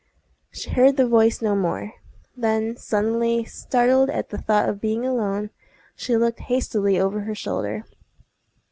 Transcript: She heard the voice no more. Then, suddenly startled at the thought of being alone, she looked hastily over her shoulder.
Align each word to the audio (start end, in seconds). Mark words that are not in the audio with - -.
She 0.51 0.71
heard 0.71 0.97
the 0.97 1.07
voice 1.07 1.43
no 1.43 1.55
more. 1.55 1.93
Then, 2.35 2.75
suddenly 2.75 3.45
startled 3.45 4.09
at 4.09 4.29
the 4.29 4.39
thought 4.39 4.67
of 4.67 4.81
being 4.81 5.05
alone, 5.05 5.51
she 5.95 6.17
looked 6.17 6.39
hastily 6.39 6.99
over 6.99 7.19
her 7.19 7.35
shoulder. 7.35 7.83